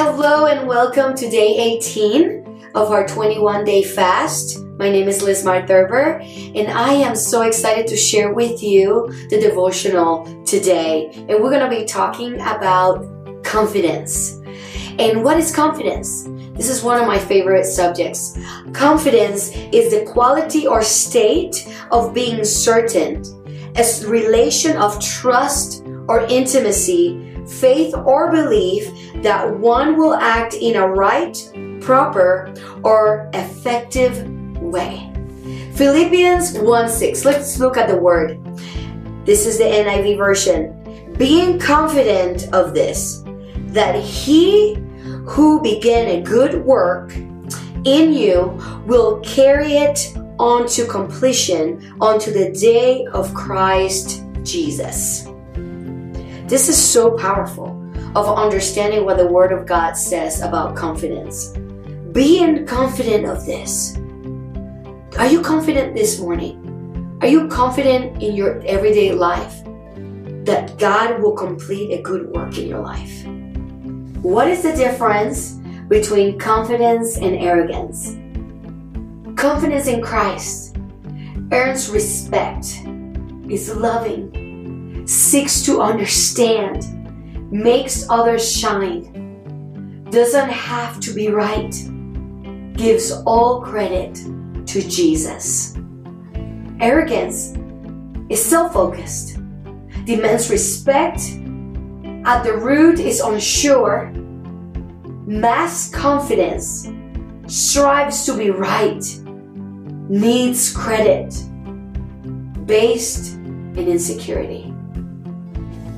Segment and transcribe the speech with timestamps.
[0.00, 4.64] Hello and welcome to day 18 of our 21 day fast.
[4.78, 9.40] My name is Liz Thurber, and I am so excited to share with you the
[9.40, 11.10] devotional today.
[11.12, 13.04] And we're going to be talking about
[13.42, 14.38] confidence.
[15.00, 16.28] And what is confidence?
[16.52, 18.38] This is one of my favorite subjects.
[18.72, 23.24] Confidence is the quality or state of being certain,
[23.74, 30.86] a relation of trust or intimacy faith or belief that one will act in a
[30.86, 31.36] right,
[31.80, 32.52] proper,
[32.82, 34.28] or effective
[34.60, 35.12] way.
[35.74, 37.24] Philippians 1 6.
[37.24, 38.38] Let's look at the word.
[39.24, 40.74] This is the NIV version.
[41.16, 43.24] Being confident of this,
[43.68, 44.74] that he
[45.26, 47.14] who began a good work
[47.84, 55.28] in you will carry it on to completion onto the day of Christ Jesus.
[56.48, 57.68] This is so powerful
[58.16, 61.52] of understanding what the Word of God says about confidence.
[62.12, 63.98] Being confident of this.
[65.18, 67.18] Are you confident this morning?
[67.20, 69.62] Are you confident in your everyday life
[70.46, 73.26] that God will complete a good work in your life?
[74.22, 78.16] What is the difference between confidence and arrogance?
[79.38, 80.78] Confidence in Christ
[81.52, 82.64] earns respect,
[83.50, 84.47] is loving,
[85.08, 86.84] seeks to understand,
[87.50, 91.74] makes others shine, doesn't have to be right,
[92.76, 94.14] gives all credit
[94.66, 95.74] to Jesus.
[96.80, 97.54] Arrogance
[98.28, 99.38] is self focused,
[100.04, 101.20] demands respect,
[102.26, 104.12] at the root is unsure,
[105.26, 106.86] masks confidence,
[107.46, 109.02] strives to be right,
[110.10, 111.34] needs credit,
[112.66, 114.74] based in insecurity.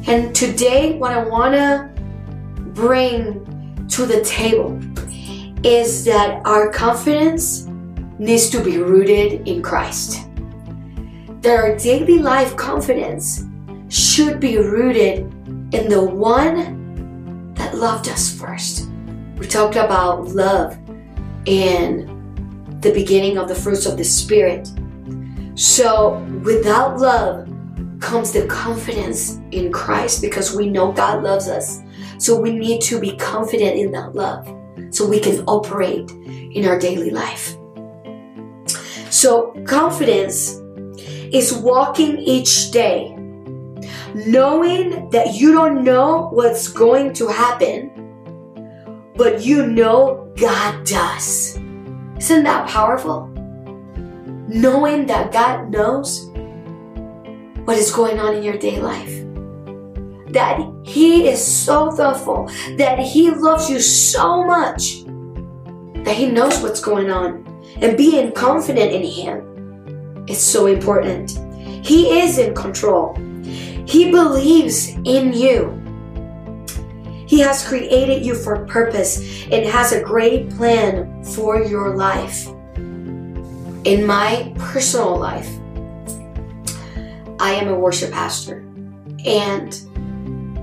[0.07, 1.91] And today, what I want to
[2.73, 4.81] bring to the table
[5.63, 7.67] is that our confidence
[8.19, 10.27] needs to be rooted in Christ.
[11.43, 13.45] That our daily life confidence
[13.89, 15.21] should be rooted
[15.75, 18.89] in the one that loved us first.
[19.37, 20.79] We talked about love
[21.47, 22.17] in
[22.81, 24.71] the beginning of the fruits of the Spirit.
[25.55, 27.50] So, without love,
[28.01, 31.81] comes the confidence in Christ because we know God loves us.
[32.19, 34.47] So we need to be confident in that love
[34.91, 37.57] so we can operate in our daily life.
[39.11, 40.61] So, confidence
[41.33, 43.17] is walking each day
[44.15, 47.91] knowing that you don't know what's going to happen,
[49.17, 51.57] but you know God does.
[52.19, 53.27] Isn't that powerful?
[54.49, 56.30] Knowing that God knows
[57.65, 59.25] what is going on in your day life.
[60.33, 65.05] That He is so thoughtful, that He loves you so much,
[66.05, 67.47] that He knows what's going on.
[67.81, 71.39] And being confident in Him is so important.
[71.85, 73.15] He is in control,
[73.87, 75.77] He believes in you.
[77.27, 82.49] He has created you for purpose and has a great plan for your life.
[83.85, 85.49] In my personal life,
[87.41, 88.59] I am a worship pastor.
[89.25, 89.75] And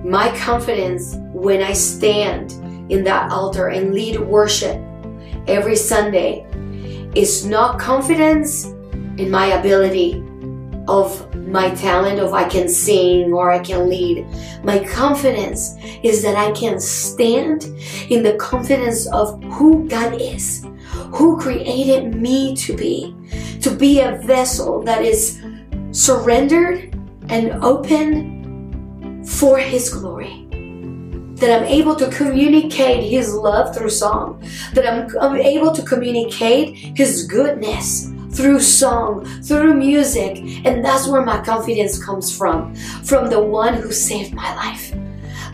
[0.05, 2.51] my confidence when I stand
[2.91, 4.81] in that altar and lead worship
[5.47, 6.45] every Sunday
[7.15, 8.65] is not confidence
[9.17, 10.23] in my ability
[10.87, 14.25] of my talent of I can sing or I can lead.
[14.63, 17.63] My confidence is that I can stand
[18.09, 20.65] in the confidence of who God is,
[21.13, 23.15] who created me to be,
[23.61, 25.41] to be a vessel that is
[25.97, 26.93] surrendered
[27.29, 30.45] and open for His glory.
[31.37, 34.43] That I'm able to communicate His love through song.
[34.73, 40.37] That I'm, I'm able to communicate His goodness through song, through music.
[40.65, 42.75] And that's where my confidence comes from.
[43.03, 44.91] From the one who saved my life.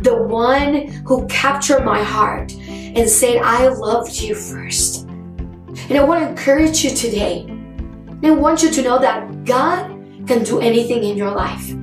[0.02, 5.06] The one who captured my heart and said, I loved you first.
[5.06, 7.46] And I want to encourage you today.
[7.48, 9.93] And I want you to know that God
[10.28, 11.74] can do anything in your life.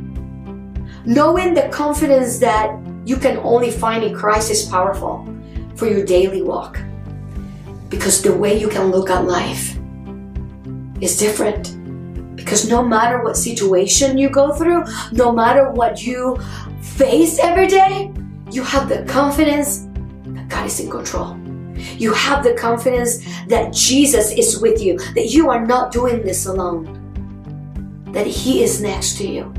[1.04, 5.26] Knowing the confidence that you can only find in Christ is powerful
[5.74, 6.78] for your daily walk.
[7.88, 9.76] Because the way you can look at life
[11.00, 11.76] is different.
[12.36, 16.38] Because no matter what situation you go through, no matter what you
[16.80, 18.12] face every day,
[18.50, 19.86] you have the confidence
[20.24, 21.36] that God is in control.
[21.96, 26.46] You have the confidence that Jesus is with you, that you are not doing this
[26.46, 26.99] alone
[28.12, 29.52] that He is next to you.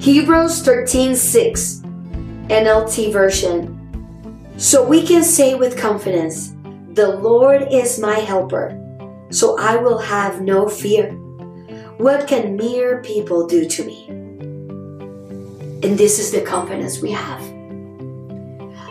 [0.00, 1.82] Hebrews 13 6,
[2.48, 3.74] NLT version.
[4.56, 6.54] So we can say with confidence,
[6.92, 8.76] The Lord is my helper,
[9.30, 11.12] so I will have no fear.
[11.98, 14.06] What can mere people do to me?
[14.08, 17.40] And this is the confidence we have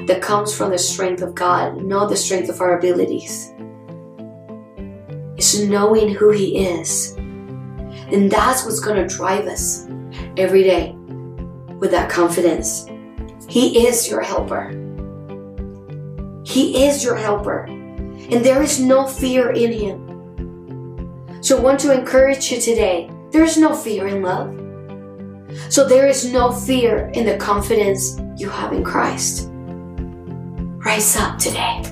[0.08, 3.52] that comes from the strength of God, not the strength of our abilities.
[5.36, 7.17] It's knowing who He is.
[8.12, 9.88] And that's what's going to drive us
[10.38, 10.96] every day
[11.80, 12.88] with that confidence.
[13.50, 14.72] He is your helper.
[16.46, 17.66] He is your helper.
[17.66, 21.44] And there is no fear in Him.
[21.44, 23.10] So I want to encourage you today.
[23.32, 24.54] There is no fear in love.
[25.72, 29.50] So there is no fear in the confidence you have in Christ.
[29.52, 31.84] Rise up today.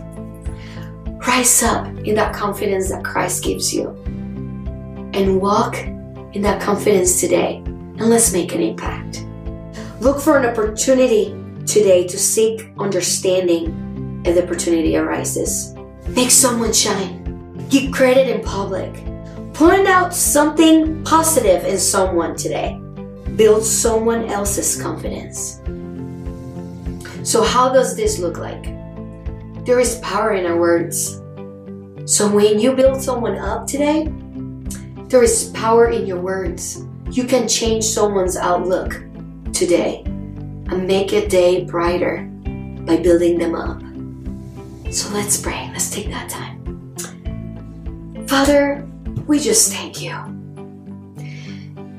[1.28, 3.90] Rise up in that confidence that Christ gives you.
[5.14, 5.76] And walk
[6.36, 7.62] in that confidence today.
[7.66, 9.26] And let's make an impact.
[10.02, 11.34] Look for an opportunity
[11.66, 15.74] today to seek understanding if the opportunity arises.
[16.10, 17.24] Make someone shine.
[17.70, 18.94] Give credit in public.
[19.54, 22.78] Point out something positive in someone today.
[23.38, 25.62] Build someone else's confidence.
[27.24, 28.64] So, how does this look like?
[29.66, 31.22] There is power in our words.
[32.06, 34.08] So, when you build someone up today,
[35.08, 36.84] there is power in your words.
[37.12, 38.94] You can change someone's outlook
[39.54, 42.24] today and make a day brighter
[42.86, 43.82] by building them up.
[44.92, 45.70] So let's pray.
[45.72, 46.96] Let's take that time.
[48.28, 48.88] Father,
[49.28, 50.16] we just thank you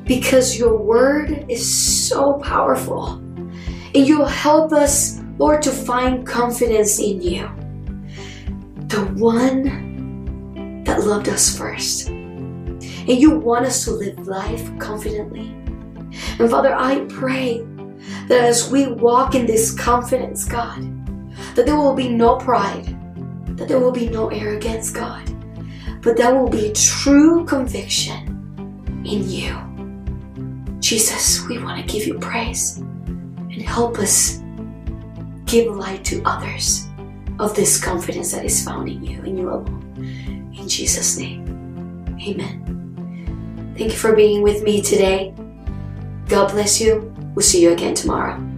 [0.05, 7.23] because your word is so powerful and you'll help us, Lord, to find confidence in
[7.23, 7.49] you,
[8.89, 12.11] the one that loved us first.
[13.09, 15.51] And you want us to live life confidently.
[16.39, 17.65] And Father, I pray
[18.29, 20.83] that as we walk in this confidence, God,
[21.55, 22.87] that there will be no pride,
[23.57, 25.25] that there will be no arrogance, God,
[26.03, 28.27] but there will be true conviction
[29.05, 29.57] in you.
[30.81, 34.43] Jesus, we want to give you praise and help us
[35.47, 36.87] give light to others
[37.39, 40.53] of this confidence that is found in you and you alone.
[40.59, 41.45] In Jesus' name,
[42.21, 42.76] amen.
[43.77, 45.35] Thank you for being with me today.
[46.29, 47.15] God bless you.
[47.35, 48.56] We'll see you again tomorrow.